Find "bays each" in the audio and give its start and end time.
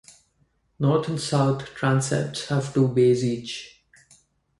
2.87-3.85